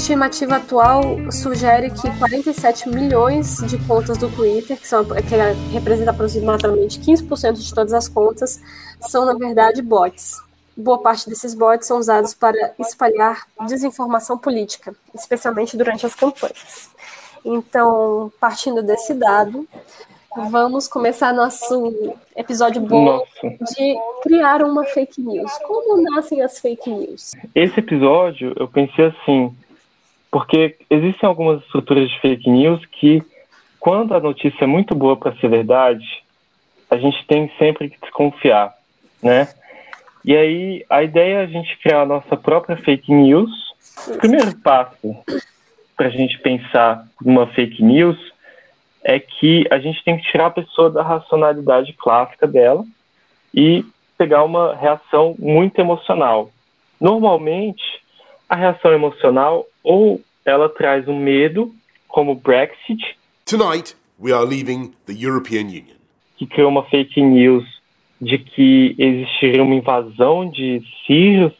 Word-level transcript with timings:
estimativa 0.00 0.56
atual 0.56 1.30
sugere 1.30 1.90
que 1.90 2.10
47 2.18 2.88
milhões 2.88 3.58
de 3.68 3.76
contas 3.86 4.16
do 4.16 4.30
Twitter, 4.30 4.78
que, 4.80 4.88
são, 4.88 5.04
que 5.04 5.36
representa 5.72 6.10
aproximadamente 6.10 6.98
15% 6.98 7.52
de 7.52 7.74
todas 7.74 7.92
as 7.92 8.08
contas, 8.08 8.62
são 8.98 9.26
na 9.26 9.34
verdade 9.34 9.82
bots. 9.82 10.42
Boa 10.74 10.98
parte 10.98 11.28
desses 11.28 11.54
bots 11.54 11.86
são 11.86 11.98
usados 11.98 12.32
para 12.32 12.72
espalhar 12.78 13.46
desinformação 13.68 14.38
política, 14.38 14.94
especialmente 15.14 15.76
durante 15.76 16.06
as 16.06 16.14
campanhas. 16.14 16.88
Então, 17.44 18.32
partindo 18.40 18.82
desse 18.82 19.12
dado, 19.12 19.68
vamos 20.34 20.88
começar 20.88 21.34
nosso 21.34 22.16
episódio 22.34 22.80
bom 22.80 23.22
de 23.42 23.98
criar 24.22 24.62
uma 24.62 24.82
fake 24.84 25.20
news. 25.20 25.52
Como 25.58 26.00
nascem 26.00 26.40
as 26.40 26.58
fake 26.58 26.88
news? 26.88 27.32
Esse 27.54 27.80
episódio 27.80 28.54
eu 28.58 28.66
pensei 28.66 29.06
assim, 29.06 29.54
porque 30.30 30.76
existem 30.88 31.28
algumas 31.28 31.62
estruturas 31.62 32.08
de 32.08 32.20
fake 32.20 32.48
news 32.48 32.84
que, 32.86 33.22
quando 33.78 34.14
a 34.14 34.20
notícia 34.20 34.64
é 34.64 34.66
muito 34.66 34.94
boa 34.94 35.16
para 35.16 35.34
ser 35.36 35.48
verdade, 35.48 36.04
a 36.90 36.96
gente 36.96 37.24
tem 37.26 37.50
sempre 37.58 37.88
que 37.88 38.00
desconfiar, 38.00 38.74
né? 39.22 39.48
E 40.24 40.36
aí 40.36 40.84
a 40.88 41.02
ideia 41.02 41.36
é 41.36 41.42
a 41.42 41.46
gente 41.46 41.76
criar 41.78 42.02
a 42.02 42.06
nossa 42.06 42.36
própria 42.36 42.76
fake 42.76 43.12
news. 43.12 43.50
O 44.06 44.18
primeiro 44.18 44.54
passo 44.56 45.16
para 45.96 46.06
a 46.06 46.10
gente 46.10 46.38
pensar 46.38 47.06
numa 47.22 47.46
fake 47.48 47.82
news 47.82 48.18
é 49.02 49.18
que 49.18 49.66
a 49.70 49.78
gente 49.78 50.02
tem 50.04 50.18
que 50.18 50.30
tirar 50.30 50.46
a 50.46 50.50
pessoa 50.50 50.90
da 50.90 51.02
racionalidade 51.02 51.92
clássica 51.94 52.46
dela 52.46 52.84
e 53.54 53.84
pegar 54.18 54.44
uma 54.44 54.74
reação 54.74 55.34
muito 55.38 55.78
emocional. 55.78 56.50
Normalmente, 57.00 57.82
a 58.48 58.54
reação 58.54 58.92
emocional 58.92 59.64
ou 59.82 60.20
ela 60.44 60.68
traz 60.68 61.06
um 61.08 61.18
medo, 61.18 61.74
como 62.08 62.32
o 62.32 62.34
Brexit. 62.34 63.16
Tonight 63.44 63.96
we 64.18 64.32
are 64.32 64.44
leaving 64.44 64.92
the 65.06 65.12
European 65.12 65.62
Union. 65.62 65.96
Que 66.36 66.46
criou 66.46 66.70
uma 66.70 66.84
fake 66.84 67.20
news 67.22 67.64
de 68.20 68.38
que 68.38 68.94
existiria 68.98 69.62
uma 69.62 69.74
invasão 69.74 70.48
de 70.50 70.82
sírios 71.06 71.52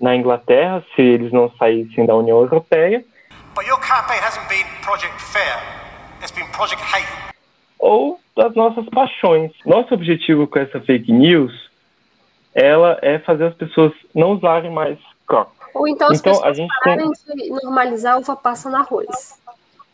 na 0.00 0.14
Inglaterra 0.14 0.84
se 0.94 1.02
eles 1.02 1.32
não 1.32 1.50
saíssem 1.58 2.06
da 2.06 2.14
União 2.14 2.38
Europeia. 2.40 3.04
But 3.54 3.66
your 3.66 3.80
campaign 3.80 4.20
hasn't 4.20 4.48
been 4.48 4.64
Project 4.82 5.20
Fair. 5.20 5.58
It's 6.20 6.30
been 6.30 6.46
Project 6.52 6.82
Hate. 6.82 7.34
Ou 7.78 8.20
das 8.36 8.54
nossas 8.54 8.86
paixões. 8.90 9.50
Nosso 9.64 9.94
objetivo 9.94 10.46
com 10.46 10.58
essa 10.58 10.80
fake 10.80 11.10
news, 11.10 11.52
ela 12.54 12.98
é 13.02 13.18
fazer 13.18 13.46
as 13.46 13.54
pessoas 13.54 13.92
não 14.14 14.32
usarem 14.32 14.70
mais 14.70 14.98
croc. 15.26 15.50
Ou 15.78 15.86
então, 15.86 16.08
as 16.08 16.18
então 16.18 16.32
pessoas 16.32 16.50
a 16.50 16.52
gente 16.52 16.72
pararem 16.82 17.10
tem... 17.26 17.36
de 17.36 17.50
normalizar 17.62 18.18
uva 18.18 18.36
passa 18.36 18.68
no 18.68 18.76
arroz. 18.76 19.38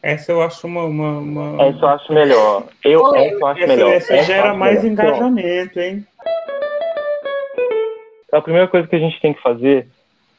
Essa 0.03 0.33
eu 0.33 0.43
acho 0.43 0.67
uma, 0.67 0.85
uma, 0.85 1.19
uma... 1.19 1.63
Essa 1.63 1.79
eu 1.79 1.89
acho 1.89 2.13
melhor. 2.13 2.65
Eu, 2.83 3.15
essa 3.15 3.35
eu 3.35 3.47
acho 3.47 3.61
essa, 3.61 3.67
melhor. 3.67 3.93
Essa, 3.93 4.15
essa 4.15 4.27
gera 4.27 4.55
mais 4.55 4.83
melhor. 4.83 4.93
engajamento, 4.93 5.81
hein? 5.81 6.07
A 8.33 8.41
primeira 8.41 8.67
coisa 8.67 8.89
que 8.89 8.97
a 8.97 8.99
gente 8.99 9.21
tem 9.21 9.33
que 9.33 9.41
fazer 9.41 9.89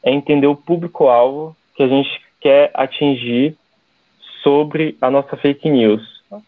é 0.02 0.10
entender 0.10 0.46
o 0.46 0.56
público-alvo 0.56 1.56
que 1.74 1.82
a 1.82 1.88
gente 1.88 2.20
quer 2.40 2.70
atingir 2.74 3.56
sobre 4.42 4.96
a 5.00 5.10
nossa 5.10 5.36
fake 5.36 5.68
news. 5.68 6.02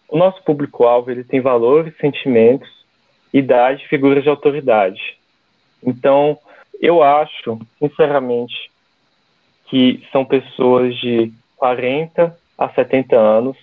O 0.08 0.16
nosso 0.16 0.42
público-alvo 0.42 1.10
ele 1.10 1.24
tem 1.24 1.40
valores, 1.40 1.96
sentimentos, 2.00 2.68
idade, 3.32 3.86
figuras 3.88 4.22
de 4.22 4.28
autoridade. 4.28 5.00
Então, 5.82 6.38
eu 6.80 7.02
acho, 7.02 7.58
sinceramente, 7.78 8.70
que 9.68 10.02
são 10.12 10.24
pessoas 10.24 10.96
de 10.96 11.32
40 11.56 12.36
a 12.56 12.68
70 12.68 13.16
anos. 13.16 13.56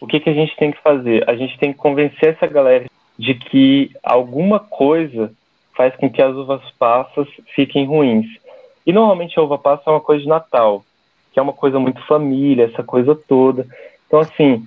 O 0.00 0.06
que, 0.06 0.20
que 0.20 0.30
a 0.30 0.34
gente 0.34 0.56
tem 0.56 0.70
que 0.70 0.82
fazer? 0.82 1.28
A 1.28 1.34
gente 1.34 1.58
tem 1.58 1.72
que 1.72 1.78
convencer 1.78 2.30
essa 2.30 2.46
galera 2.46 2.86
de 3.18 3.34
que 3.34 3.90
alguma 4.02 4.58
coisa 4.58 5.32
faz 5.76 5.94
com 5.96 6.10
que 6.10 6.22
as 6.22 6.34
uvas 6.34 6.62
passas 6.78 7.28
fiquem 7.54 7.86
ruins. 7.86 8.26
E 8.86 8.92
normalmente 8.92 9.38
a 9.38 9.42
uva 9.42 9.58
passa 9.58 9.84
é 9.86 9.90
uma 9.90 10.00
coisa 10.00 10.22
de 10.22 10.28
Natal 10.28 10.84
que 11.32 11.38
é 11.38 11.42
uma 11.42 11.52
coisa 11.52 11.78
muito 11.78 12.04
família, 12.06 12.64
essa 12.64 12.82
coisa 12.82 13.14
toda. 13.14 13.66
Então, 14.06 14.20
assim, 14.20 14.66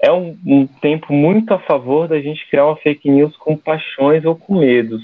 é 0.00 0.12
um, 0.12 0.36
um, 0.46 0.66
tempo 0.66 1.12
muito 1.12 1.52
a 1.52 1.58
favor 1.58 2.08
da 2.08 2.20
gente 2.20 2.48
criar 2.48 2.66
uma 2.66 2.76
fake 2.76 3.10
news 3.10 3.36
com 3.36 3.56
paixões 3.56 4.24
ou 4.24 4.36
com 4.36 4.58
medos. 4.58 5.02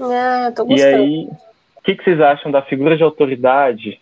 Ah, 0.00 0.52
tô 0.54 0.64
gostando. 0.64 0.90
E 0.90 0.94
aí, 0.94 1.28
o 1.76 1.82
que, 1.82 1.94
que 1.94 2.04
vocês 2.04 2.20
acham 2.20 2.50
da 2.50 2.62
figura 2.62 2.96
de 2.96 3.02
autoridade 3.02 3.98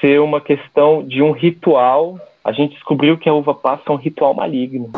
ser 0.00 0.20
uma 0.20 0.40
questão 0.40 1.02
de 1.02 1.22
um 1.22 1.32
ritual? 1.32 2.18
A 2.44 2.52
gente 2.52 2.74
descobriu 2.74 3.18
que 3.18 3.28
a 3.28 3.34
uva 3.34 3.54
passa 3.54 3.82
é 3.88 3.92
um 3.92 3.96
ritual 3.96 4.34
maligno. 4.34 4.90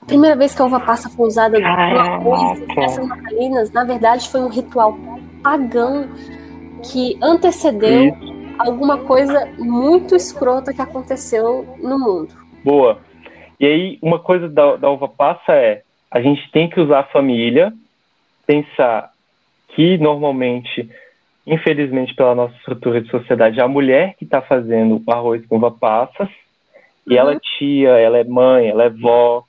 A 0.00 0.06
primeira 0.06 0.36
vez 0.36 0.54
que 0.54 0.62
a 0.62 0.64
uva 0.64 0.80
passa 0.80 1.08
foi 1.08 1.26
usada 1.26 1.58
festas 2.74 3.08
natalinas, 3.08 3.72
na 3.72 3.84
verdade, 3.84 4.28
foi 4.28 4.40
um 4.40 4.48
ritual 4.48 4.96
pagão 5.42 6.08
que 6.82 7.18
antecedeu 7.22 8.08
Isso. 8.08 8.54
alguma 8.58 8.98
coisa 8.98 9.48
muito 9.58 10.14
escrota 10.14 10.72
que 10.72 10.82
aconteceu 10.82 11.66
no 11.82 11.98
mundo. 11.98 12.34
Boa. 12.62 12.98
E 13.58 13.66
aí, 13.66 13.98
uma 14.02 14.18
coisa 14.18 14.48
da, 14.48 14.76
da 14.76 14.90
uva 14.90 15.08
passa 15.08 15.52
é 15.52 15.82
a 16.10 16.20
gente 16.20 16.50
tem 16.52 16.68
que 16.68 16.80
usar 16.80 17.00
a 17.00 17.04
família, 17.04 17.72
pensar 18.46 19.13
que 19.74 19.98
normalmente, 19.98 20.88
infelizmente, 21.46 22.14
pela 22.14 22.34
nossa 22.34 22.54
estrutura 22.56 23.00
de 23.00 23.10
sociedade, 23.10 23.60
é 23.60 23.62
a 23.62 23.68
mulher 23.68 24.14
que 24.16 24.24
está 24.24 24.40
fazendo 24.40 25.02
o 25.04 25.12
arroz 25.12 25.44
com 25.46 25.56
uva 25.56 25.70
passas, 25.70 26.28
e 27.06 27.14
uhum. 27.14 27.18
ela 27.18 27.32
é 27.34 27.38
tia, 27.58 27.90
ela 27.90 28.18
é 28.18 28.24
mãe, 28.24 28.68
ela 28.68 28.84
é 28.84 28.90
vó. 28.90 29.44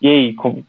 E 0.00 0.08
aí, 0.08 0.34
como, 0.34 0.64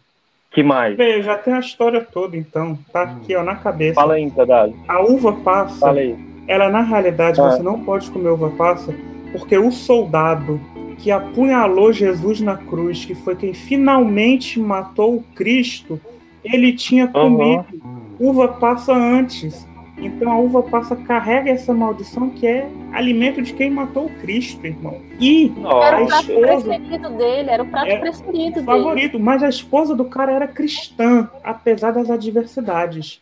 que 0.52 0.62
mais? 0.64 0.96
Bem, 0.96 1.22
já 1.22 1.38
tem 1.38 1.54
a 1.54 1.60
história 1.60 2.02
toda, 2.02 2.36
então. 2.38 2.78
Tá 2.92 3.04
aqui, 3.04 3.36
ó, 3.36 3.44
na 3.44 3.56
cabeça. 3.56 3.96
Fala 3.96 4.16
aí, 4.16 4.30
Tadado. 4.32 4.76
A 4.88 5.02
uva 5.02 5.34
passa. 5.34 5.80
Fala 5.80 6.00
aí. 6.00 6.16
Ela, 6.48 6.70
na 6.70 6.82
realidade, 6.82 7.42
ah. 7.42 7.50
você 7.50 7.64
não 7.64 7.84
pode 7.84 8.10
comer 8.12 8.30
uva 8.30 8.50
passa, 8.52 8.94
porque 9.32 9.58
o 9.58 9.72
soldado 9.72 10.60
que 10.98 11.12
apunhalou 11.12 11.94
Jesus 11.94 12.42
na 12.42 12.58
cruz, 12.58 13.06
que 13.06 13.14
foi 13.14 13.36
quem 13.36 13.54
finalmente 13.54 14.60
matou 14.60 15.18
o 15.18 15.24
Cristo, 15.36 16.00
ele 16.44 16.74
tinha 16.74 17.08
comido 17.08 17.66
uhum. 17.72 17.87
Uva 18.20 18.48
passa 18.48 18.94
antes. 18.94 19.68
Então 20.00 20.32
a 20.32 20.38
uva 20.38 20.62
passa 20.62 20.96
carrega 20.96 21.50
essa 21.50 21.74
maldição 21.74 22.30
que 22.30 22.46
é 22.46 22.70
alimento 22.94 23.42
de 23.42 23.54
quem 23.54 23.72
matou 23.72 24.06
o 24.06 24.10
Cristo, 24.22 24.66
irmão. 24.66 25.02
E 25.20 25.52
era 25.82 26.04
o 26.04 26.06
prato 26.06 26.32
esposa, 26.32 26.68
preferido 26.68 27.10
dele, 27.10 27.50
era 27.50 27.64
o 27.64 27.68
prato 27.68 27.88
é 27.88 27.98
preferido 27.98 28.64
favorito, 28.64 29.14
dele. 29.14 29.24
mas 29.24 29.42
a 29.42 29.50
esposa 29.50 29.96
do 29.96 30.06
cara 30.06 30.32
era 30.32 30.48
cristã, 30.48 31.28
apesar 31.44 31.92
das 31.92 32.12
adversidades. 32.12 33.22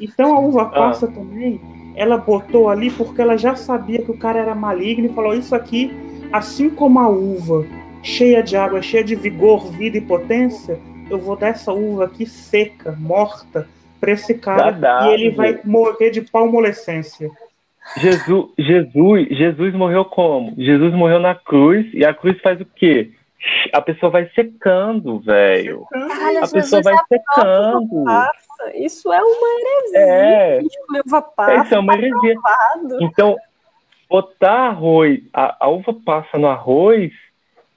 Então 0.00 0.34
a 0.34 0.40
uva 0.40 0.62
ah. 0.62 0.66
passa 0.66 1.06
ah. 1.06 1.10
também, 1.12 1.60
ela 1.94 2.18
botou 2.18 2.68
ali 2.68 2.90
porque 2.90 3.22
ela 3.22 3.36
já 3.36 3.54
sabia 3.54 4.02
que 4.02 4.10
o 4.10 4.18
cara 4.18 4.40
era 4.40 4.54
maligno 4.54 5.06
e 5.06 5.14
falou 5.14 5.32
isso 5.32 5.54
aqui, 5.54 5.92
assim 6.32 6.68
como 6.68 6.98
a 6.98 7.08
uva, 7.08 7.64
cheia 8.02 8.42
de 8.42 8.56
água, 8.56 8.82
cheia 8.82 9.04
de 9.04 9.14
vigor, 9.14 9.70
vida 9.70 9.96
e 9.96 10.00
potência, 10.00 10.78
eu 11.08 11.18
vou 11.18 11.36
dar 11.36 11.48
essa 11.48 11.72
uva 11.72 12.04
aqui 12.04 12.26
seca, 12.26 12.96
morta, 12.98 13.68
para 14.00 14.12
esse 14.12 14.34
cara 14.34 15.06
e 15.06 15.12
ele 15.12 15.30
vai 15.30 15.60
morrer 15.64 16.10
de 16.10 16.22
palmolescência. 16.22 17.30
Jesus, 17.98 18.50
Jesus, 18.58 19.28
Jesus 19.30 19.74
morreu 19.74 20.04
como? 20.04 20.54
Jesus 20.56 20.92
morreu 20.92 21.20
na 21.20 21.34
cruz 21.34 21.86
e 21.94 22.04
a 22.04 22.12
cruz 22.12 22.40
faz 22.40 22.60
o 22.60 22.64
quê? 22.64 23.12
A 23.72 23.80
pessoa 23.80 24.10
vai 24.10 24.28
secando, 24.34 25.20
velho. 25.20 25.86
A 26.42 26.48
pessoa 26.48 26.82
vai 26.82 26.94
secando. 27.08 28.04
Isso 28.74 29.12
é 29.12 29.22
uma 29.22 29.48
heresia. 29.60 30.00
É, 30.00 30.60
uva 31.06 31.22
passa, 31.22 31.64
isso 31.64 31.74
é 31.74 31.78
uma 31.78 31.94
heresia. 31.94 32.34
Então, 33.00 33.36
botar 34.08 34.68
arroz, 34.70 35.20
a, 35.32 35.66
a 35.66 35.68
uva 35.68 35.94
passa 36.04 36.38
no 36.38 36.48
arroz 36.48 37.12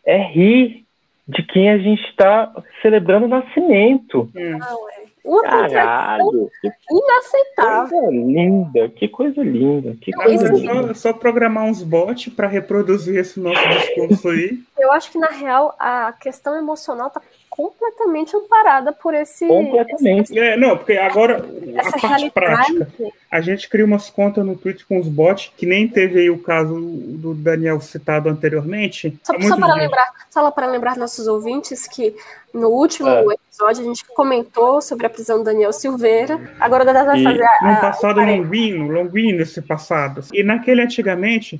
é 0.05 0.17
rir 0.17 0.85
de 1.27 1.43
quem 1.43 1.69
a 1.69 1.77
gente 1.77 2.01
está 2.09 2.51
celebrando 2.81 3.25
o 3.25 3.29
nascimento. 3.29 4.29
Hum. 4.35 4.57
Não, 4.57 4.89
é. 4.89 4.98
Uma 5.29 5.43
Caralho, 5.43 6.49
inaceitável. 6.89 7.99
Que 7.99 8.07
coisa 8.07 8.11
linda, 8.11 8.89
que 8.89 9.07
coisa 9.07 9.43
linda, 9.43 9.95
que 10.01 10.11
coisa 10.11 10.47
é 10.47 10.51
linda. 10.51 10.93
Só, 10.95 11.11
só 11.11 11.13
programar 11.13 11.65
uns 11.65 11.83
bots 11.83 12.33
para 12.33 12.47
reproduzir 12.47 13.15
esse 13.15 13.39
nosso 13.39 13.61
discurso 13.69 14.29
aí. 14.29 14.57
Eu 14.75 14.91
acho 14.91 15.11
que, 15.11 15.19
na 15.19 15.27
real, 15.27 15.75
a 15.77 16.13
questão 16.13 16.57
emocional 16.57 17.11
tá 17.11 17.21
completamente 17.59 18.33
amparada 18.37 18.93
por 18.93 19.13
esse. 19.13 19.45
Completamente. 19.45 20.39
É, 20.39 20.55
não, 20.55 20.77
porque 20.77 20.93
agora 20.93 21.45
a 21.77 21.99
parte 21.99 22.29
prática. 22.31 22.87
A 23.29 23.41
gente 23.41 23.67
cria 23.67 23.83
umas 23.83 24.09
contas 24.09 24.45
no 24.45 24.55
Twitter 24.55 24.85
com 24.87 24.97
os 24.97 25.09
bots, 25.09 25.51
que 25.57 25.65
nem 25.65 25.85
teve 25.85 26.21
aí 26.21 26.29
o 26.29 26.39
caso 26.39 26.79
do 26.79 27.33
Daniel 27.33 27.81
citado 27.81 28.29
anteriormente. 28.29 29.19
Só, 29.21 29.33
só 29.41 29.57
para 29.57 29.73
lembrar, 29.75 30.09
só 30.29 30.51
para 30.51 30.67
lembrar 30.67 30.95
nossos 30.95 31.27
ouvintes 31.27 31.85
que 31.85 32.15
no 32.53 32.69
último 32.69 33.09
é. 33.09 33.25
episódio 33.33 33.83
a 33.83 33.87
gente 33.87 34.05
comentou 34.05 34.81
sobre 34.81 35.05
a 35.05 35.09
prisão 35.09 35.39
do 35.39 35.43
Daniel 35.43 35.73
Silveira. 35.73 36.39
Agora 36.61 36.83
o 36.83 36.85
Dada 36.85 37.03
vai 37.03 37.21
fazer 37.21 37.43
a. 37.43 37.73
No 37.73 37.81
passado 37.81 38.21
longuino, 38.21 38.87
longuino 38.87 39.41
esse 39.41 39.61
passado. 39.61 40.23
E 40.31 40.43
naquele 40.43 40.81
antigamente 40.81 41.59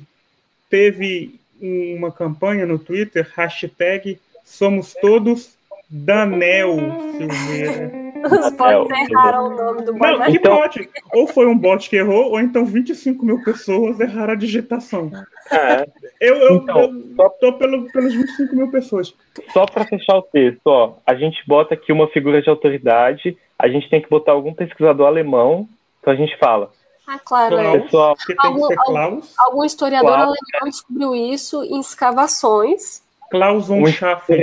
teve 0.70 1.38
uma 1.60 2.10
campanha 2.10 2.64
no 2.64 2.78
Twitter, 2.78 3.28
hashtag 3.36 4.18
Somos 4.42 4.94
Todos 4.94 5.59
Danel 5.90 6.76
Silveira. 7.16 8.00
Os 8.22 8.52
bots 8.52 9.10
erraram 9.10 9.46
o 9.46 9.56
nome 9.56 9.82
do 9.82 9.94
bot. 9.94 10.18
Não, 10.18 10.26
que 10.26 10.36
então... 10.36 10.56
bot? 10.56 10.90
Ou 11.12 11.26
foi 11.26 11.46
um 11.46 11.56
bot 11.56 11.88
que 11.88 11.96
errou, 11.96 12.30
ou 12.30 12.40
então 12.40 12.64
25 12.64 13.24
mil 13.24 13.42
pessoas 13.42 13.98
erraram 13.98 14.34
a 14.34 14.36
digitação. 14.36 15.10
É. 15.50 15.86
Eu, 16.20 16.36
eu, 16.36 16.56
então, 16.56 16.80
eu 16.80 17.14
só... 17.16 17.28
tô 17.30 17.52
pelo, 17.54 17.90
pelos 17.90 18.14
25 18.14 18.54
mil 18.54 18.70
pessoas. 18.70 19.14
Só 19.52 19.64
para 19.64 19.86
fechar 19.86 20.18
o 20.18 20.22
texto, 20.22 20.66
ó, 20.66 20.94
a 21.06 21.14
gente 21.14 21.42
bota 21.46 21.74
aqui 21.74 21.92
uma 21.92 22.08
figura 22.08 22.42
de 22.42 22.50
autoridade, 22.50 23.36
a 23.58 23.68
gente 23.68 23.88
tem 23.88 24.00
que 24.00 24.10
botar 24.10 24.32
algum 24.32 24.52
pesquisador 24.52 25.06
alemão, 25.06 25.66
então 26.00 26.12
a 26.12 26.16
gente 26.16 26.36
fala. 26.38 26.70
Ah, 27.06 27.18
claro. 27.24 27.58
É. 27.58 27.80
Pessoal, 27.80 28.16
algum, 28.38 28.64
algum, 28.64 29.20
algum, 29.38 29.64
historiador 29.64 30.12
Klaus. 30.12 30.22
alemão 30.22 30.70
descobriu 30.70 31.16
isso 31.16 31.64
em 31.64 31.80
escavações. 31.80 33.02
Klaus 33.30 33.66
von 33.66 33.84
Schaffen. 33.86 34.40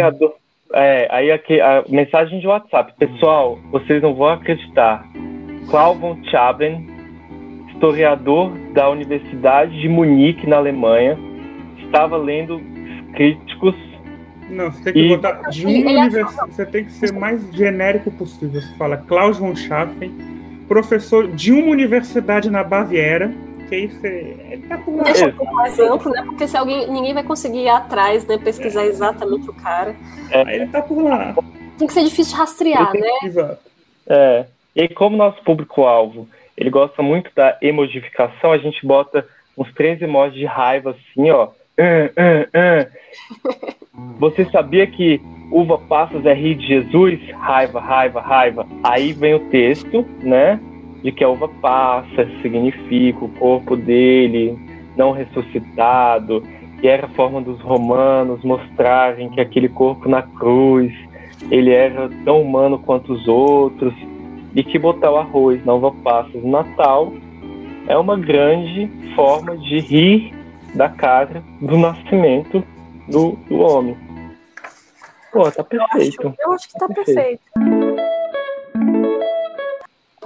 É, 0.74 1.08
aí 1.10 1.32
aqui, 1.32 1.60
a 1.62 1.84
mensagem 1.88 2.40
de 2.40 2.48
WhatsApp. 2.48 2.94
Pessoal, 2.98 3.58
vocês 3.72 4.02
não 4.02 4.14
vão 4.14 4.30
acreditar. 4.30 5.06
Klaus 5.70 5.98
von 6.00 6.18
Schaffen, 6.26 6.88
historiador 7.74 8.52
da 8.74 8.90
Universidade 8.90 9.80
de 9.80 9.88
Munique, 9.88 10.48
na 10.48 10.58
Alemanha, 10.58 11.18
estava 11.86 12.18
lendo 12.18 12.62
críticos. 13.14 13.76
Não, 14.50 14.72
você 14.72 14.92
tem 14.92 14.94
que 14.94 15.00
e... 15.00 15.10
botar 15.10 15.50
de 15.50 15.66
uma 15.66 15.92
universidade. 15.92 16.52
Você 16.52 16.66
tem 16.66 16.86
que 16.86 16.92
ser 16.92 17.14
mais 17.14 17.54
genérico 17.54 18.12
possível. 18.12 18.62
Você 18.62 18.76
fala 18.76 18.98
Klaus 18.98 19.38
von 19.38 19.56
Schaffen, 19.56 20.12
professor 20.68 21.28
de 21.28 21.52
uma 21.52 21.72
universidade 21.72 22.50
na 22.50 22.64
Baviera 22.64 23.32
que 23.68 23.76
isso 23.76 24.06
é, 24.06 24.60
tá 24.68 24.78
por 24.78 25.04
Deixa 25.04 25.28
um 25.28 25.32
pouco 25.34 25.54
mais 25.54 25.80
amplo, 25.80 26.12
né? 26.12 26.24
Porque 26.24 26.48
se 26.48 26.58
alguém, 26.58 26.90
ninguém 26.90 27.14
vai 27.14 27.24
conseguir 27.24 27.64
ir 27.64 27.70
atrás, 27.70 28.26
né? 28.26 28.38
Pesquisar 28.38 28.84
é. 28.84 28.88
exatamente 28.88 29.50
o 29.50 29.54
cara. 29.54 29.96
É. 30.32 30.56
Ele 30.56 30.68
tá 30.68 30.82
por 30.82 31.02
lá. 31.04 31.36
Tem 31.78 31.88
que 31.88 31.94
ser 31.94 32.04
difícil 32.04 32.34
de 32.34 32.40
rastrear, 32.40 32.94
né? 32.94 33.10
Exato. 33.24 33.60
É. 34.08 34.46
E 34.76 34.88
como 34.88 35.18
nosso 35.18 35.42
público-alvo, 35.44 36.28
ele 36.56 36.70
gosta 36.70 37.02
muito 37.02 37.30
da 37.36 37.58
emojificação, 37.62 38.52
a 38.52 38.58
gente 38.58 38.86
bota 38.86 39.28
uns 39.58 39.72
três 39.74 40.02
emojis 40.02 40.38
de 40.38 40.46
raiva 40.46 40.92
assim, 40.92 41.30
ó. 41.30 41.50
Uh, 41.80 42.10
uh, 42.18 43.62
uh. 43.62 44.18
Você 44.20 44.46
sabia 44.46 44.88
que 44.88 45.22
uva 45.52 45.78
passas 45.78 46.26
é 46.26 46.34
rir 46.34 46.56
de 46.56 46.68
Jesus? 46.68 47.20
Raiva, 47.32 47.80
raiva, 47.80 48.22
raiva. 48.22 48.68
Aí 48.84 49.14
vem 49.14 49.36
o 49.36 49.50
texto, 49.50 50.06
né? 50.22 50.60
De 51.04 51.12
que 51.12 51.24
a 51.24 51.30
uva 51.30 51.48
passa 51.48 52.28
significa 52.42 53.24
o 53.24 53.30
corpo 53.30 53.76
dele 53.76 54.58
não 54.96 55.12
ressuscitado, 55.12 56.44
que 56.80 56.88
era 56.88 57.06
a 57.06 57.10
forma 57.10 57.42
dos 57.42 57.60
romanos 57.62 58.44
mostrarem 58.44 59.30
que 59.30 59.40
aquele 59.40 59.70
corpo 59.70 60.10
na 60.10 60.22
cruz 60.22 60.92
ele 61.52 61.72
era 61.72 62.10
tão 62.26 62.42
humano 62.42 62.80
quanto 62.80 63.14
os 63.14 63.28
outros 63.28 63.94
e 64.56 64.64
que 64.64 64.80
botar 64.80 65.12
o 65.12 65.18
arroz 65.18 65.64
na 65.66 65.74
uva 65.74 65.92
passas 66.04 66.42
no 66.44 66.50
Natal 66.50 67.14
é 67.88 67.98
uma 67.98 68.18
grande 68.18 68.90
forma 69.16 69.56
de 69.58 69.80
rir 69.80 70.34
da 70.74 70.90
cara 70.90 71.44
do 71.62 71.78
nascimento 71.78 72.64
do, 73.08 73.38
do 73.48 73.60
homem. 73.60 73.96
Pô, 75.32 75.50
tá 75.52 75.64
perfeito. 75.64 76.24
Eu 76.24 76.30
acho, 76.30 76.36
eu 76.40 76.52
acho 76.54 76.68
que 76.68 76.80
tá 76.80 76.88
perfeito. 76.88 77.16
perfeito 77.16 77.42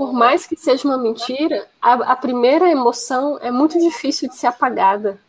por 0.01 0.13
mais 0.13 0.48
que 0.48 0.56
seja 0.56 0.88
uma 0.88 0.98
mentira, 0.98 1.68
a, 1.80 1.94
a, 1.94 2.15
primeira 2.15 2.68
emoção 2.68 3.38
é 3.39 3.51
muito 3.51 3.80
difícil 3.80 4.27
de 4.27 4.36
ser 4.36 4.48
apagada. 4.48 5.19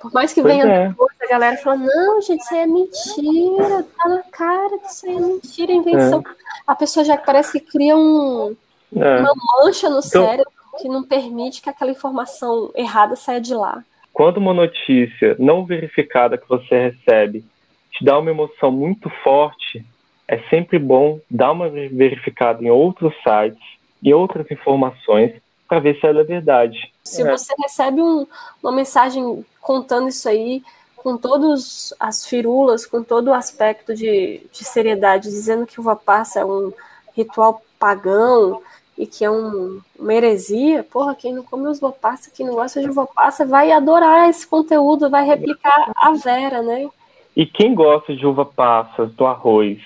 Por 0.00 0.12
mais 0.12 0.32
que 0.32 0.40
venha 0.40 0.64
é. 0.64 0.88
depois, 0.88 1.12
a 1.20 1.26
galera 1.26 1.56
fala, 1.56 1.78
não, 1.78 2.22
gente, 2.22 2.40
isso 2.40 2.54
aí 2.54 2.60
é 2.60 2.66
mentira, 2.68 3.84
tá 3.98 4.08
na 4.08 4.22
cara 4.30 4.78
que 4.78 4.86
isso 4.86 5.04
aí 5.04 5.16
é 5.16 5.20
mentira, 5.20 5.72
invenção. 5.72 6.20
É. 6.20 6.30
A 6.64 6.76
pessoa 6.76 7.04
já 7.04 7.16
parece 7.16 7.50
que 7.50 7.58
cria 7.58 7.96
um, 7.96 8.54
é. 8.94 9.18
uma 9.18 9.34
mancha 9.34 9.88
no 9.88 9.98
então, 9.98 10.02
cérebro 10.02 10.52
que 10.80 10.88
não 10.88 11.02
permite 11.02 11.60
que 11.60 11.68
aquela 11.68 11.90
informação 11.90 12.70
errada 12.76 13.16
saia 13.16 13.40
de 13.40 13.52
lá. 13.52 13.82
Quando 14.12 14.36
uma 14.36 14.54
notícia 14.54 15.34
não 15.40 15.66
verificada 15.66 16.38
que 16.38 16.48
você 16.48 16.92
recebe 16.92 17.44
te 17.90 18.04
dá 18.04 18.16
uma 18.16 18.30
emoção 18.30 18.70
muito 18.70 19.10
forte, 19.24 19.84
é 20.28 20.38
sempre 20.50 20.78
bom 20.78 21.18
dar 21.28 21.50
uma 21.50 21.68
verificada 21.68 22.62
em 22.62 22.70
outros 22.70 23.12
sites 23.24 23.77
e 24.02 24.12
outras 24.14 24.50
informações 24.50 25.32
para 25.68 25.80
ver 25.80 25.98
se 26.00 26.06
ela 26.06 26.20
é 26.20 26.24
verdade. 26.24 26.92
Se 27.04 27.22
é. 27.22 27.30
você 27.30 27.52
recebe 27.60 28.00
um, 28.00 28.26
uma 28.62 28.72
mensagem 28.72 29.44
contando 29.60 30.08
isso 30.08 30.28
aí, 30.28 30.62
com 30.96 31.16
todas 31.16 31.94
as 32.00 32.26
firulas, 32.26 32.86
com 32.86 33.02
todo 33.02 33.28
o 33.28 33.34
aspecto 33.34 33.94
de, 33.94 34.40
de 34.52 34.64
seriedade, 34.64 35.28
dizendo 35.28 35.66
que 35.66 35.78
o 35.78 35.82
Vapassa 35.82 36.40
é 36.40 36.44
um 36.44 36.72
ritual 37.14 37.62
pagão 37.78 38.62
e 38.96 39.06
que 39.06 39.24
é 39.24 39.30
um, 39.30 39.80
uma 39.96 40.12
heresia, 40.12 40.82
porra, 40.82 41.14
quem 41.14 41.32
não 41.32 41.44
come 41.44 41.68
os 41.68 41.78
Vapassa, 41.78 42.32
quem 42.34 42.46
não 42.46 42.54
gosta 42.54 42.80
de 42.80 42.90
Vapassa, 42.90 43.46
vai 43.46 43.70
adorar 43.70 44.28
esse 44.28 44.46
conteúdo, 44.46 45.08
vai 45.08 45.24
replicar 45.24 45.92
a 45.94 46.12
Vera, 46.12 46.62
né? 46.62 46.88
E 47.36 47.46
quem 47.46 47.74
gosta 47.74 48.16
de 48.16 48.26
uva 48.26 48.44
passas, 48.44 49.12
do 49.12 49.24
arroz, 49.24 49.78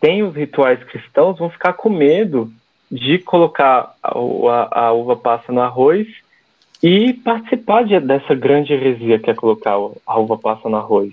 tem 0.00 0.24
os 0.24 0.34
rituais 0.34 0.82
cristãos, 0.84 1.38
vão 1.38 1.48
ficar 1.48 1.74
com 1.74 1.88
medo 1.88 2.52
de 2.90 3.18
colocar 3.18 3.94
a, 4.02 4.78
a, 4.86 4.92
uva 4.92 5.16
passa 5.16 5.52
no 5.52 5.60
arroz 5.60 6.06
e 6.82 7.12
participar 7.12 7.84
de, 7.84 7.98
dessa 8.00 8.34
grande 8.34 8.72
heresia 8.72 9.18
que 9.18 9.30
é 9.30 9.34
colocar 9.34 9.76
a 10.06 10.18
uva 10.18 10.38
passa 10.38 10.68
no 10.68 10.76
arroz. 10.76 11.12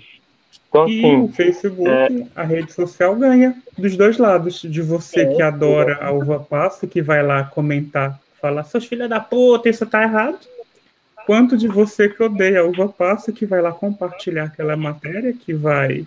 Então, 0.68 0.88
e 0.88 0.98
assim, 0.98 1.16
o 1.22 1.28
Facebook, 1.28 1.88
é... 1.88 2.26
a 2.34 2.42
rede 2.42 2.72
social, 2.72 3.14
ganha 3.16 3.54
dos 3.76 3.96
dois 3.96 4.18
lados. 4.18 4.62
De 4.62 4.82
você 4.82 5.20
é, 5.20 5.34
que 5.34 5.42
adora 5.42 5.98
a 6.02 6.10
uva 6.10 6.40
passa, 6.40 6.86
que 6.86 7.02
vai 7.02 7.22
lá 7.22 7.44
comentar, 7.44 8.18
falar, 8.40 8.64
seus 8.64 8.86
filhos 8.86 9.08
da 9.08 9.20
puta, 9.20 9.68
isso 9.68 9.86
tá 9.86 10.02
errado. 10.02 10.38
Quanto 11.26 11.56
de 11.56 11.66
você 11.66 12.08
que 12.08 12.22
odeia 12.22 12.60
a 12.60 12.64
uva 12.64 12.88
passa, 12.88 13.32
que 13.32 13.44
vai 13.44 13.60
lá 13.60 13.72
compartilhar 13.72 14.44
aquela 14.44 14.76
matéria, 14.76 15.32
que 15.32 15.52
vai 15.52 16.06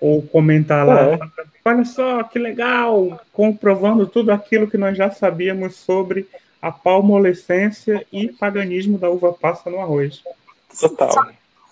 ou 0.00 0.22
comentar 0.22 0.86
lá, 0.86 1.02
é. 1.12 1.18
olha 1.64 1.84
só 1.84 2.22
que 2.22 2.38
legal, 2.38 3.20
comprovando 3.32 4.06
tudo 4.06 4.30
aquilo 4.30 4.68
que 4.68 4.76
nós 4.76 4.96
já 4.96 5.10
sabíamos 5.10 5.76
sobre 5.76 6.28
a 6.60 6.70
palmolescência 6.70 8.04
e 8.12 8.28
paganismo 8.28 8.98
da 8.98 9.08
uva 9.08 9.32
passa 9.32 9.70
no 9.70 9.80
arroz. 9.80 10.22
Total. 10.80 11.26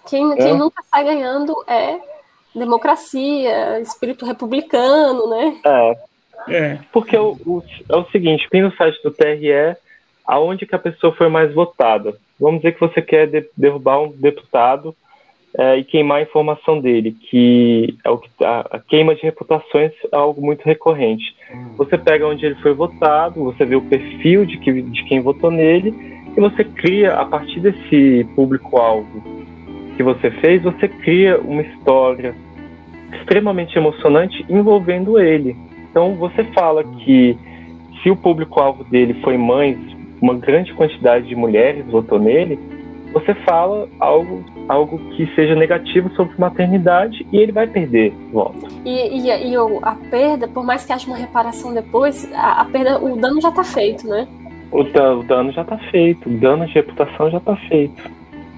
Quem, 0.08 0.34
quem 0.36 0.50
é. 0.50 0.54
nunca 0.54 0.82
sai 0.90 1.04
ganhando 1.04 1.54
é 1.66 1.98
democracia, 2.54 3.80
espírito 3.80 4.24
republicano, 4.24 5.28
né? 5.28 5.60
É. 5.64 5.96
é. 6.48 6.78
Porque 6.92 7.16
o, 7.16 7.32
o, 7.44 7.62
é 7.88 7.96
o 7.96 8.04
seguinte, 8.10 8.48
tem 8.50 8.62
no 8.62 8.74
site 8.76 9.02
do 9.02 9.10
TRE 9.10 9.76
aonde 10.26 10.66
que 10.66 10.74
a 10.74 10.78
pessoa 10.78 11.14
foi 11.14 11.28
mais 11.28 11.52
votada. 11.52 12.16
Vamos 12.38 12.60
dizer 12.60 12.72
que 12.72 12.80
você 12.80 13.02
quer 13.02 13.26
de, 13.26 13.48
derrubar 13.56 14.00
um 14.00 14.10
deputado 14.10 14.94
é, 15.56 15.78
e 15.78 15.84
queimar 15.84 16.18
a 16.18 16.22
informação 16.22 16.80
dele, 16.80 17.12
que 17.12 17.96
é 18.04 18.10
o 18.10 18.18
que 18.18 18.28
a, 18.42 18.60
a, 18.72 18.78
queima 18.80 19.14
de 19.14 19.22
reputações 19.22 19.92
é 20.12 20.16
algo 20.16 20.44
muito 20.44 20.64
recorrente. 20.64 21.24
Hum. 21.52 21.74
Você 21.76 21.96
pega 21.96 22.26
onde 22.26 22.44
ele 22.44 22.56
foi 22.56 22.74
votado, 22.74 23.44
você 23.44 23.64
vê 23.64 23.76
o 23.76 23.82
perfil 23.82 24.44
de, 24.44 24.58
que, 24.58 24.82
de 24.82 25.04
quem 25.04 25.20
votou 25.20 25.50
nele 25.50 25.94
e 26.36 26.40
você 26.40 26.64
cria 26.64 27.14
a 27.14 27.24
partir 27.24 27.60
desse 27.60 28.26
público-alvo 28.34 29.22
que 29.96 30.02
você 30.02 30.30
fez, 30.32 30.60
você 30.62 30.88
cria 30.88 31.38
uma 31.38 31.62
história 31.62 32.34
extremamente 33.12 33.78
emocionante 33.78 34.44
envolvendo 34.48 35.20
ele. 35.20 35.56
Então 35.88 36.14
você 36.16 36.42
fala 36.52 36.82
que 36.82 37.38
se 38.02 38.10
o 38.10 38.16
público-alvo 38.16 38.82
dele 38.84 39.14
foi 39.22 39.38
mães, 39.38 39.78
uma 40.20 40.34
grande 40.34 40.72
quantidade 40.74 41.28
de 41.28 41.36
mulheres 41.36 41.86
votou 41.86 42.18
nele, 42.18 42.58
você 43.14 43.32
fala 43.46 43.88
algo, 44.00 44.44
algo 44.68 44.98
que 45.10 45.32
seja 45.36 45.54
negativo 45.54 46.10
sobre 46.16 46.34
maternidade 46.36 47.24
e 47.32 47.36
ele 47.38 47.52
vai 47.52 47.66
perder 47.68 48.12
voto. 48.32 48.66
E, 48.84 48.90
e, 48.90 49.52
e 49.52 49.56
a 49.82 49.94
perda, 50.10 50.48
por 50.48 50.64
mais 50.64 50.84
que 50.84 50.92
haja 50.92 51.06
uma 51.06 51.16
reparação 51.16 51.72
depois, 51.72 52.30
a, 52.34 52.62
a 52.62 52.64
perda, 52.64 52.98
o 53.02 53.16
dano 53.16 53.40
já 53.40 53.50
está 53.50 53.62
feito, 53.62 54.06
né? 54.06 54.26
O, 54.72 54.80
o 54.80 55.22
dano 55.22 55.52
já 55.52 55.62
está 55.62 55.78
feito, 55.78 56.28
o 56.28 56.38
dano 56.38 56.66
de 56.66 56.72
reputação 56.72 57.30
já 57.30 57.38
está 57.38 57.54
feito. 57.68 58.02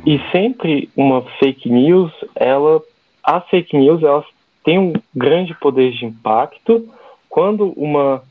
E 0.07 0.19
sempre 0.33 0.89
uma 0.97 1.21
fake 1.39 1.69
news, 1.69 2.11
ela, 2.35 2.81
as 3.23 3.47
fake 3.51 3.77
news, 3.77 4.03
elas 4.03 4.25
tem 4.65 4.79
um 4.79 4.95
grande 5.15 5.55
poder 5.61 5.93
de 5.93 6.07
impacto. 6.07 6.89
Quando 7.29 7.73
uma 7.77 8.23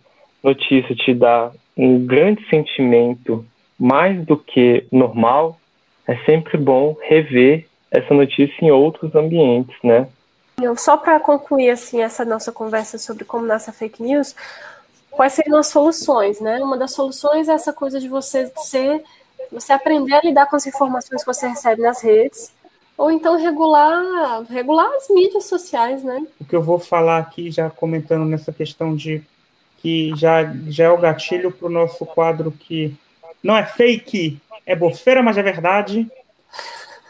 notícia 0.43 0.95
te 0.95 1.13
dá 1.13 1.51
um 1.77 2.03
grande 2.03 2.43
sentimento 2.49 3.45
mais 3.79 4.25
do 4.25 4.37
que 4.37 4.85
normal, 4.91 5.59
é 6.07 6.15
sempre 6.25 6.57
bom 6.57 6.95
rever 7.01 7.67
essa 7.91 8.13
notícia 8.13 8.55
em 8.61 8.71
outros 8.71 9.13
ambientes, 9.15 9.75
né? 9.83 10.07
Só 10.77 10.97
para 10.97 11.19
concluir 11.19 11.69
assim 11.69 12.01
essa 12.01 12.23
nossa 12.23 12.51
conversa 12.51 12.97
sobre 12.97 13.25
como 13.25 13.45
nasce 13.45 13.69
a 13.69 13.73
fake 13.73 14.01
news, 14.01 14.35
quais 15.11 15.33
seriam 15.33 15.57
as 15.57 15.67
soluções, 15.67 16.39
né? 16.39 16.59
Uma 16.59 16.77
das 16.77 16.91
soluções 16.91 17.49
é 17.49 17.53
essa 17.53 17.73
coisa 17.73 17.99
de 17.99 18.07
você 18.07 18.51
ser, 18.57 19.03
você 19.51 19.73
aprender 19.73 20.13
a 20.13 20.21
lidar 20.21 20.45
com 20.45 20.55
as 20.55 20.65
informações 20.65 21.21
que 21.21 21.33
você 21.33 21.47
recebe 21.47 21.81
nas 21.81 22.01
redes, 22.01 22.53
ou 22.97 23.11
então 23.11 23.37
regular, 23.37 24.43
regular 24.49 24.89
as 24.95 25.09
mídias 25.09 25.45
sociais, 25.45 26.03
né? 26.03 26.25
O 26.39 26.45
que 26.45 26.55
eu 26.55 26.61
vou 26.61 26.79
falar 26.79 27.17
aqui, 27.17 27.51
já 27.51 27.69
comentando 27.69 28.25
nessa 28.25 28.53
questão 28.53 28.95
de 28.95 29.21
que 29.79 30.13
já, 30.15 30.43
já 30.67 30.85
é 30.85 30.89
o 30.89 30.97
gatilho 30.97 31.51
para 31.51 31.67
o 31.67 31.71
nosso 31.71 32.05
quadro 32.05 32.51
que 32.51 32.95
não 33.43 33.55
é 33.55 33.63
fake, 33.65 34.39
é 34.65 34.75
bofeira, 34.75 35.21
mas 35.21 35.37
é 35.37 35.43
verdade. 35.43 36.09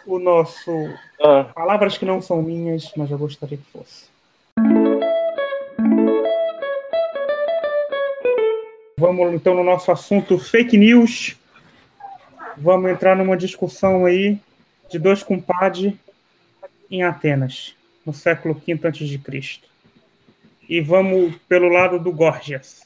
O 0.06 0.20
nosso. 0.20 0.72
Ah. 1.22 1.46
Palavras 1.56 1.98
que 1.98 2.06
não 2.06 2.22
são 2.22 2.42
minhas, 2.42 2.92
mas 2.96 3.10
eu 3.10 3.18
gostaria 3.18 3.58
que 3.58 3.72
fosse. 3.72 4.06
Vamos 8.98 9.34
então 9.34 9.56
no 9.56 9.64
nosso 9.64 9.92
assunto 9.92 10.38
fake 10.38 10.78
news. 10.78 11.36
Vamos 12.58 12.92
entrar 12.92 13.16
numa 13.16 13.36
discussão 13.36 14.06
aí 14.06 14.40
de 14.90 14.98
dois 14.98 15.22
compadres 15.22 15.94
em 16.90 17.04
Atenas, 17.04 17.76
no 18.06 18.14
século 18.14 18.54
V 18.54 18.80
a.C. 18.88 19.60
E 20.68 20.82
vamos 20.82 21.36
pelo 21.50 21.68
lado 21.68 22.00
do 22.00 22.12
Gorgias. 22.12 22.85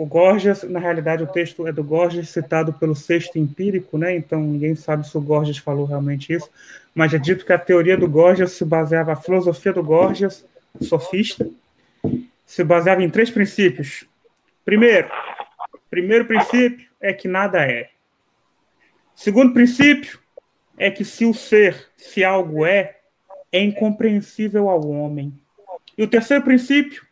O 0.00 0.06
Gorgias, 0.06 0.62
na 0.62 0.80
realidade, 0.80 1.22
o 1.22 1.26
texto 1.26 1.66
é 1.66 1.72
do 1.72 1.84
Gorgias, 1.84 2.30
citado 2.30 2.72
pelo 2.72 2.94
sexto 2.94 3.38
empírico, 3.38 3.98
né? 3.98 4.16
Então 4.16 4.40
ninguém 4.40 4.74
sabe 4.74 5.06
se 5.06 5.14
o 5.14 5.20
Gorgias 5.20 5.58
falou 5.58 5.84
realmente 5.84 6.32
isso, 6.32 6.48
mas 6.94 7.12
é 7.12 7.18
dito 7.18 7.44
que 7.44 7.52
a 7.52 7.58
teoria 7.58 7.98
do 7.98 8.08
Gorgias 8.08 8.52
se 8.52 8.64
baseava, 8.64 9.12
a 9.12 9.16
filosofia 9.16 9.74
do 9.74 9.82
Gorgias, 9.82 10.42
sofista, 10.80 11.46
se 12.46 12.64
baseava 12.64 13.02
em 13.02 13.10
três 13.10 13.30
princípios. 13.30 14.06
Primeiro, 14.64 15.10
primeiro 15.90 16.24
princípio 16.24 16.88
é 16.98 17.12
que 17.12 17.28
nada 17.28 17.62
é. 17.70 17.90
Segundo 19.14 19.52
princípio 19.52 20.18
é 20.78 20.90
que 20.90 21.04
se 21.04 21.26
o 21.26 21.34
ser, 21.34 21.90
se 21.98 22.24
algo 22.24 22.64
é, 22.64 22.96
é 23.52 23.62
incompreensível 23.62 24.70
ao 24.70 24.88
homem. 24.88 25.30
E 25.98 26.02
o 26.02 26.08
terceiro 26.08 26.42
princípio 26.42 27.04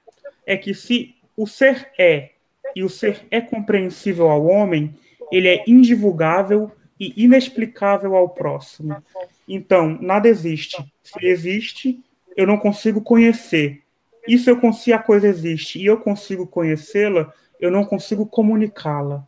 é 0.46 0.56
que 0.56 0.72
se 0.72 1.14
o 1.36 1.46
ser 1.46 1.90
é 1.98 2.30
e 2.74 2.82
o 2.82 2.88
ser 2.88 3.26
é 3.30 3.40
compreensível 3.40 4.28
ao 4.30 4.46
homem, 4.46 4.94
ele 5.30 5.48
é 5.48 5.64
indivulgável 5.66 6.70
e 6.98 7.12
inexplicável 7.16 8.16
ao 8.16 8.28
próximo. 8.28 8.96
Então, 9.48 9.98
nada 10.00 10.28
existe. 10.28 10.76
Se 11.02 11.26
existe, 11.26 12.00
eu 12.36 12.46
não 12.46 12.56
consigo 12.56 13.00
conhecer. 13.00 13.82
E 14.26 14.38
se 14.38 14.50
eu 14.50 14.60
consigo 14.60 14.96
a 14.96 15.00
coisa 15.00 15.26
existe 15.26 15.78
e 15.78 15.86
eu 15.86 15.98
consigo 15.98 16.46
conhecê-la, 16.46 17.32
eu 17.58 17.70
não 17.70 17.84
consigo 17.84 18.26
comunicá-la. 18.26 19.26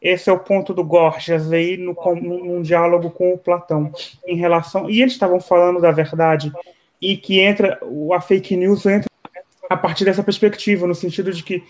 Esse 0.00 0.28
é 0.28 0.32
o 0.32 0.38
ponto 0.38 0.74
do 0.74 0.84
Gorgias 0.84 1.50
aí 1.50 1.76
no, 1.76 1.96
num 2.14 2.62
diálogo 2.62 3.10
com 3.10 3.32
o 3.32 3.38
Platão 3.38 3.90
em 4.26 4.36
relação 4.36 4.88
e 4.88 5.00
eles 5.00 5.14
estavam 5.14 5.40
falando 5.40 5.80
da 5.80 5.90
verdade 5.90 6.52
e 7.00 7.16
que 7.16 7.40
entra 7.40 7.80
a 8.14 8.20
fake 8.20 8.56
news 8.56 8.84
entra 8.84 9.08
a 9.68 9.76
partir 9.76 10.04
dessa 10.04 10.22
perspectiva 10.22 10.86
no 10.86 10.94
sentido 10.94 11.32
de 11.32 11.42
que 11.42 11.64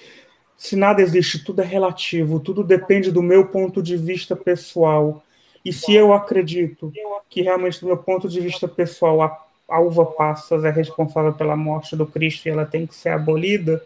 se 0.56 0.76
nada 0.76 1.02
existe, 1.02 1.44
tudo 1.44 1.62
é 1.62 1.64
relativo, 1.64 2.40
tudo 2.40 2.62
depende 2.62 3.10
do 3.10 3.22
meu 3.22 3.46
ponto 3.46 3.82
de 3.82 3.96
vista 3.96 4.36
pessoal. 4.36 5.22
E 5.64 5.72
se 5.72 5.94
eu 5.94 6.12
acredito 6.12 6.92
que 7.28 7.42
realmente, 7.42 7.80
do 7.80 7.86
meu 7.86 7.96
ponto 7.96 8.28
de 8.28 8.40
vista 8.40 8.68
pessoal, 8.68 9.22
a, 9.22 9.38
a 9.68 9.80
uva 9.80 10.06
passas 10.06 10.64
é 10.64 10.70
responsável 10.70 11.32
pela 11.32 11.56
morte 11.56 11.96
do 11.96 12.06
Cristo 12.06 12.46
e 12.46 12.50
ela 12.50 12.64
tem 12.64 12.86
que 12.86 12.94
ser 12.94 13.10
abolida, 13.10 13.82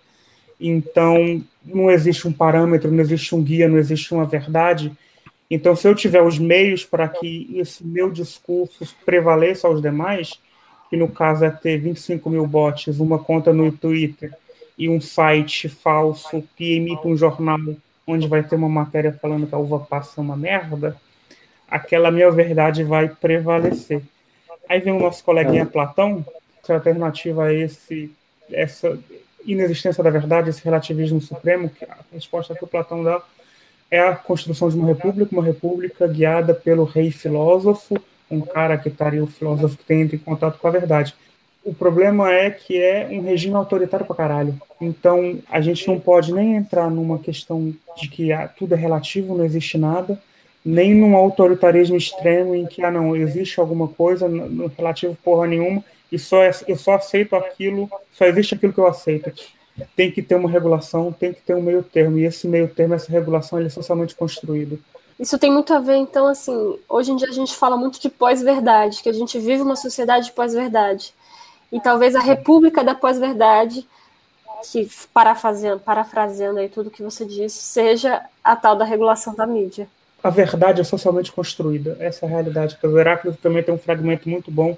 então 0.60 1.42
não 1.64 1.90
existe 1.90 2.26
um 2.26 2.32
parâmetro, 2.32 2.90
não 2.90 3.00
existe 3.00 3.34
um 3.34 3.42
guia, 3.42 3.68
não 3.68 3.78
existe 3.78 4.12
uma 4.12 4.26
verdade. 4.26 4.92
Então, 5.50 5.74
se 5.74 5.88
eu 5.88 5.94
tiver 5.94 6.22
os 6.22 6.38
meios 6.38 6.84
para 6.84 7.08
que 7.08 7.48
esse 7.54 7.84
meu 7.84 8.10
discurso 8.10 8.94
prevaleça 9.06 9.66
aos 9.66 9.80
demais, 9.80 10.38
que 10.90 10.96
no 10.96 11.08
caso 11.08 11.44
é 11.44 11.50
ter 11.50 11.78
25 11.78 12.28
mil 12.28 12.46
bots, 12.46 12.98
uma 12.98 13.18
conta 13.18 13.52
no 13.52 13.70
Twitter 13.72 14.32
e 14.78 14.88
um 14.88 15.00
site 15.00 15.68
falso 15.68 16.42
que 16.56 16.76
emite 16.76 17.06
um 17.06 17.16
jornal 17.16 17.58
onde 18.06 18.28
vai 18.28 18.42
ter 18.42 18.54
uma 18.54 18.68
matéria 18.68 19.12
falando 19.12 19.46
que 19.46 19.54
a 19.54 19.58
uva 19.58 19.80
passa 19.80 20.20
é 20.20 20.22
uma 20.22 20.36
merda, 20.36 20.96
aquela 21.68 22.10
minha 22.10 22.30
verdade 22.30 22.84
vai 22.84 23.08
prevalecer. 23.08 24.00
Aí 24.68 24.80
vem 24.80 24.94
o 24.94 25.00
nosso 25.00 25.24
coleguinha 25.24 25.66
Platão, 25.66 26.24
que 26.64 26.72
é 26.72 26.74
alternativa 26.74 27.44
a 27.44 27.52
esse, 27.52 28.10
essa 28.50 28.98
inexistência 29.44 30.02
da 30.02 30.10
verdade, 30.10 30.50
esse 30.50 30.64
relativismo 30.64 31.20
supremo, 31.20 31.68
que 31.68 31.84
a 31.84 31.96
resposta 32.12 32.54
que 32.54 32.64
o 32.64 32.68
Platão 32.68 33.02
dá 33.02 33.22
é 33.90 34.00
a 34.00 34.14
construção 34.14 34.68
de 34.68 34.76
uma 34.76 34.86
república, 34.86 35.34
uma 35.34 35.44
república 35.44 36.06
guiada 36.06 36.54
pelo 36.54 36.84
rei 36.84 37.10
filósofo, 37.10 37.96
um 38.30 38.40
cara 38.40 38.76
que 38.76 38.88
estaria 38.88 39.24
o 39.24 39.26
filósofo 39.26 39.78
que 39.78 39.84
tem 39.84 40.02
em 40.02 40.18
contato 40.18 40.58
com 40.58 40.68
a 40.68 40.70
verdade. 40.70 41.14
O 41.68 41.74
problema 41.74 42.32
é 42.32 42.50
que 42.50 42.80
é 42.80 43.06
um 43.10 43.20
regime 43.20 43.54
autoritário 43.54 44.06
pra 44.06 44.16
caralho. 44.16 44.58
Então, 44.80 45.38
a 45.50 45.60
gente 45.60 45.86
não 45.86 46.00
pode 46.00 46.32
nem 46.32 46.56
entrar 46.56 46.90
numa 46.90 47.18
questão 47.18 47.74
de 47.94 48.08
que 48.08 48.32
ah, 48.32 48.48
tudo 48.48 48.72
é 48.72 48.76
relativo, 48.78 49.36
não 49.36 49.44
existe 49.44 49.76
nada, 49.76 50.18
nem 50.64 50.94
num 50.94 51.14
autoritarismo 51.14 51.94
extremo 51.94 52.54
em 52.54 52.64
que, 52.64 52.82
ah, 52.82 52.90
não, 52.90 53.14
existe 53.14 53.60
alguma 53.60 53.86
coisa, 53.86 54.26
no 54.26 54.68
relativo 54.68 55.14
porra 55.22 55.46
nenhuma, 55.46 55.84
e 56.10 56.18
só, 56.18 56.42
é, 56.42 56.50
eu 56.66 56.74
só 56.74 56.94
aceito 56.94 57.36
aquilo, 57.36 57.86
só 58.14 58.24
existe 58.24 58.54
aquilo 58.54 58.72
que 58.72 58.80
eu 58.80 58.86
aceito. 58.86 59.30
Tem 59.94 60.10
que 60.10 60.22
ter 60.22 60.36
uma 60.36 60.48
regulação, 60.48 61.12
tem 61.12 61.34
que 61.34 61.42
ter 61.42 61.54
um 61.54 61.60
meio 61.60 61.82
termo, 61.82 62.18
e 62.18 62.24
esse 62.24 62.48
meio 62.48 62.68
termo, 62.68 62.94
essa 62.94 63.12
regulação, 63.12 63.58
ele 63.58 63.66
é 63.66 63.70
socialmente 63.70 64.14
construído. 64.14 64.78
Isso 65.20 65.38
tem 65.38 65.52
muito 65.52 65.74
a 65.74 65.80
ver, 65.80 65.96
então, 65.96 66.28
assim, 66.28 66.78
hoje 66.88 67.12
em 67.12 67.16
dia 67.16 67.28
a 67.28 67.32
gente 67.32 67.54
fala 67.54 67.76
muito 67.76 68.00
de 68.00 68.08
pós-verdade, 68.08 69.02
que 69.02 69.08
a 69.10 69.12
gente 69.12 69.38
vive 69.38 69.60
uma 69.60 69.76
sociedade 69.76 70.26
de 70.26 70.32
pós-verdade. 70.32 71.12
E 71.72 71.80
talvez 71.80 72.14
a 72.14 72.20
república 72.20 72.82
da 72.82 72.94
pós-verdade, 72.94 73.86
que 74.70 74.88
parafraseando, 75.12 75.80
parafraseando 75.80 76.58
aí 76.58 76.68
tudo 76.68 76.90
que 76.90 77.02
você 77.02 77.24
disse, 77.24 77.58
seja 77.58 78.22
a 78.42 78.56
tal 78.56 78.76
da 78.76 78.84
regulação 78.84 79.34
da 79.34 79.46
mídia. 79.46 79.86
A 80.22 80.30
verdade 80.30 80.80
é 80.80 80.84
socialmente 80.84 81.30
construída, 81.30 81.96
essa 82.00 82.26
é 82.26 82.28
a 82.28 82.30
realidade. 82.30 82.76
O 82.82 82.98
Heráclito 82.98 83.38
também 83.38 83.62
tem 83.62 83.72
um 83.72 83.78
fragmento 83.78 84.28
muito 84.28 84.50
bom 84.50 84.76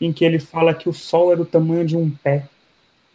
em 0.00 0.12
que 0.12 0.24
ele 0.24 0.38
fala 0.38 0.72
que 0.72 0.88
o 0.88 0.94
sol 0.94 1.32
é 1.32 1.36
do 1.36 1.44
tamanho 1.44 1.84
de 1.84 1.96
um 1.96 2.10
pé. 2.10 2.44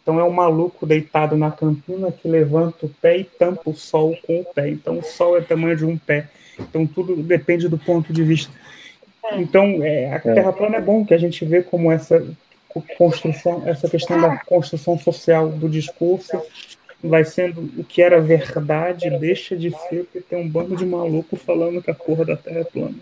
Então 0.00 0.20
é 0.20 0.24
um 0.24 0.30
maluco 0.30 0.86
deitado 0.86 1.36
na 1.36 1.50
campina 1.50 2.12
que 2.12 2.28
levanta 2.28 2.86
o 2.86 2.88
pé 2.88 3.18
e 3.18 3.24
tampa 3.24 3.68
o 3.68 3.74
sol 3.74 4.16
com 4.24 4.40
o 4.40 4.44
pé. 4.44 4.68
Então 4.68 4.98
o 4.98 5.02
sol 5.02 5.36
é 5.36 5.40
do 5.40 5.46
tamanho 5.46 5.76
de 5.76 5.84
um 5.84 5.98
pé. 5.98 6.28
Então 6.56 6.86
tudo 6.86 7.16
depende 7.16 7.68
do 7.68 7.76
ponto 7.76 8.12
de 8.12 8.22
vista. 8.22 8.52
Então 9.32 9.82
é, 9.82 10.14
a 10.14 10.20
Terra 10.20 10.52
plana 10.52 10.76
é 10.76 10.80
bom 10.80 11.04
que 11.04 11.12
a 11.12 11.18
gente 11.18 11.44
vê 11.44 11.60
como 11.60 11.90
essa 11.90 12.24
construção, 12.82 13.62
essa 13.66 13.88
questão 13.88 14.20
da 14.20 14.36
construção 14.38 14.98
social 14.98 15.48
do 15.48 15.68
discurso 15.68 16.40
vai 17.02 17.24
sendo 17.24 17.60
o 17.78 17.84
que 17.84 18.02
era 18.02 18.20
verdade 18.20 19.10
deixa 19.18 19.56
de 19.56 19.70
ser 19.70 20.04
porque 20.04 20.20
tem 20.20 20.38
um 20.38 20.48
bando 20.48 20.76
de 20.76 20.86
maluco 20.86 21.36
falando 21.36 21.82
que 21.82 21.90
a 21.90 21.94
porra 21.94 22.24
da 22.24 22.36
Terra 22.36 22.60
é 22.60 22.64
plana. 22.64 22.96